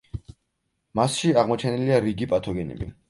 [0.99, 2.91] მასში აღმოჩენილია რიგი პათოგენები.